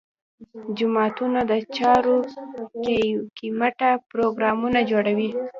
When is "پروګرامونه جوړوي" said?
4.11-5.29